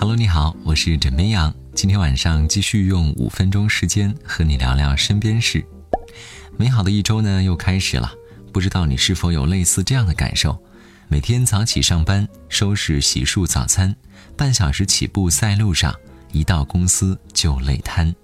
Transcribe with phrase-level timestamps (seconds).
[0.00, 1.52] Hello，你好，我是枕边羊。
[1.74, 5.66] 今天晚上继续用五分钟时间和你聊聊身边事。
[6.56, 8.12] 美好的一周呢又开始了，
[8.52, 10.56] 不知道你是否有类似这样的感受？
[11.08, 13.92] 每天早起上班，收拾洗漱早餐，
[14.36, 15.92] 半小时起步在路上，
[16.30, 18.14] 一到公司就累瘫。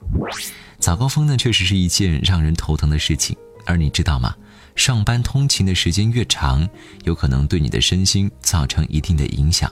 [0.79, 3.37] 早高峰呢确实是一件让人头疼的事情，
[3.67, 4.33] 而你知道吗？
[4.77, 6.69] 上班通勤的时间越长，
[7.03, 9.69] 有可能对你的身心造成一定的影响。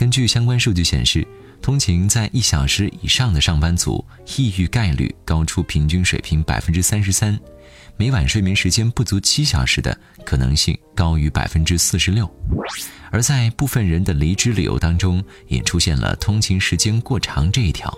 [0.00, 1.28] 根据相关数据显示，
[1.60, 4.02] 通勤在一小时以上的上班族，
[4.34, 7.36] 抑郁概率高出平均水平百分之三十三；
[7.98, 12.26] 每晚睡眠时间不足七小时的可能性高于百分之四十六。
[13.10, 17.94] 而在部分人的离职理由当中，也出现了通勤时间过长这一条。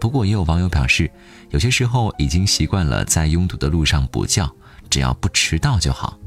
[0.00, 1.10] 不过，也有网友表示，
[1.50, 4.50] 有些时候已经习惯了在拥堵的路上补觉。
[4.90, 6.18] 只要不迟到就好。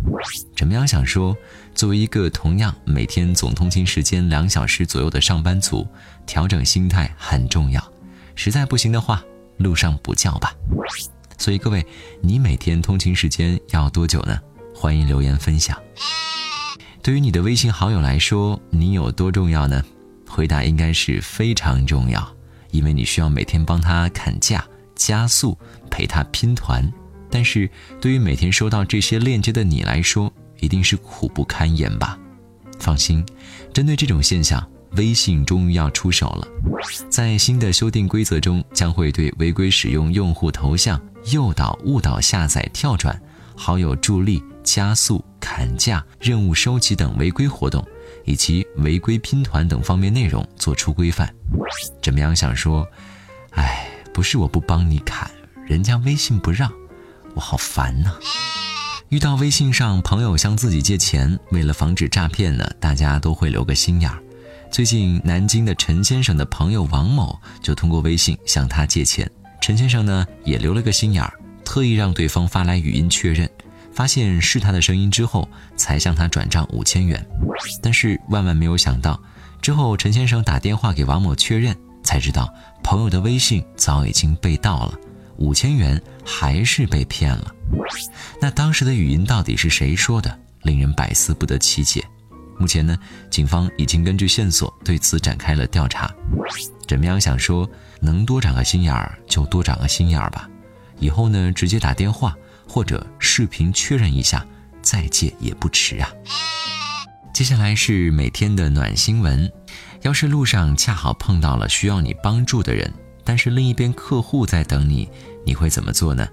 [0.56, 0.88] 怎么样？
[0.88, 1.36] 想说，
[1.76, 5.88] 作为一个同样每天总通勤时间两小时左右的上班族，
[6.26, 7.84] 调整心态很重要。
[8.36, 9.24] 实在不行的话，
[9.58, 10.54] 路上补觉吧。
[11.38, 11.86] 所以各位，
[12.22, 14.40] 你每天通勤时间要多久呢？
[14.76, 15.78] 欢迎留言分享。
[17.02, 19.84] 对于你的微信好友来说，你有多重要呢？
[20.28, 22.36] 回答应该是非常重要，
[22.72, 25.58] 因为你需要每天帮他砍价、加速，
[25.90, 26.92] 陪他拼团。
[27.30, 27.70] 但是
[28.02, 32.18] 对于每天收到这些链接的你来说，一定是苦不堪言吧？
[32.80, 33.26] 放心，
[33.74, 36.48] 针对这种现象，微信终于要出手了。
[37.10, 41.00] 在新的修订规则中，将会对违规使用用户头像、
[41.32, 43.22] 诱导、误导下载、跳转、
[43.56, 47.86] 好友助力、加速、砍价、任务收集等违规活动，
[48.24, 51.34] 以及违规拼团等方面内容做出规范。
[52.02, 52.34] 怎么样？
[52.36, 52.88] 想说，
[53.52, 55.30] 哎，不是我不帮你砍，
[55.66, 56.72] 人家微信不让。
[57.40, 58.12] 我好烦呐！
[59.08, 64.22] 遇到微信上朋友向自己借钱，为了防止诈骗呢，大家都会留个心眼儿。
[64.70, 71.34] 最近南京的陈先生的朋友王某就通过微信向他借钱，陈先生呢也留了个心眼儿，
[71.64, 73.50] 特意让对方发来语音确认，
[73.94, 77.26] 发现是他的声音之后，才向他转账五千元。
[77.82, 79.18] 但是万万没有想到，
[79.62, 81.74] 之后陈先生打电话给王某确认，
[82.04, 84.94] 才知道朋友的微信早已经被盗了。
[85.40, 87.56] 五千元还是被骗了，
[88.42, 90.38] 那当时的语音到底是谁说的？
[90.64, 92.04] 令人百思不得其解。
[92.60, 92.98] 目前呢，
[93.30, 96.14] 警方已经根据线索对此展开了调查。
[96.86, 97.20] 怎么样？
[97.20, 97.68] 想说
[98.02, 100.50] 能多长个心眼儿就多长个心眼儿吧，
[101.00, 102.36] 以后呢直接打电话
[102.68, 104.46] 或者视频确认一下，
[104.82, 106.10] 再借也不迟啊。
[107.34, 109.50] 接下来是每天的暖新闻，
[110.02, 112.94] 要是路上恰好碰到了需要你帮助的人。
[113.30, 115.08] 但是另一边客户在等你，
[115.46, 116.28] 你会怎么做呢？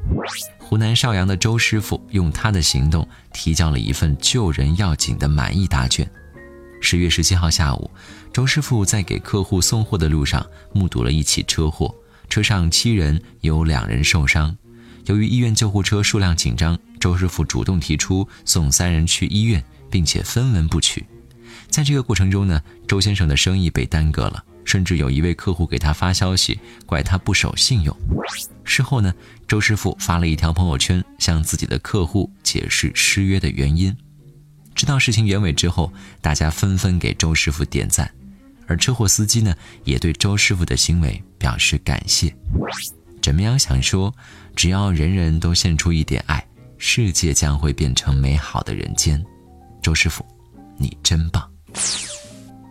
[0.58, 6.10] 湖南邵阳的周师傅用他的行动提交了一份救人要紧的满意答卷。
[6.80, 7.90] 十月十七号下午，
[8.32, 11.94] 周师傅在给客户送货的路上目睹了一起车祸，
[12.30, 14.56] 车上七人有两人受伤。
[15.04, 21.04] 由于医院救护车数量紧张，周师傅主动提出送三人去医院，并且分文不取。
[21.68, 24.42] 在这个过程中呢，周先生的生意被耽搁了。
[24.66, 27.96] 甚至有一位客户给他发消息，怪他不守信用。
[28.64, 29.14] 事后呢，
[29.46, 33.96] 周师傅发了一条朋友圈，向自己的客户解释失约的原因。
[34.74, 35.90] 知道事情原委之后，
[36.20, 38.12] 大家纷纷给周师傅点赞，
[38.66, 42.34] 而车祸司机呢，也对周师傅的行为表示感谢。
[43.22, 43.58] 怎么样？
[43.58, 44.12] 想说，
[44.54, 46.44] 只要人人都献出一点爱，
[46.76, 49.24] 世界将会变成美好的人间。
[49.80, 50.26] 周师傅，
[50.76, 51.48] 你真棒！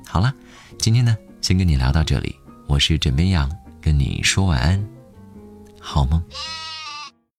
[0.05, 0.33] 好了，
[0.77, 1.17] 今天呢？
[1.45, 2.35] 先跟你聊到这里，
[2.65, 3.47] 我是枕边羊，
[3.79, 4.83] 跟你说晚安，
[5.79, 6.19] 好梦。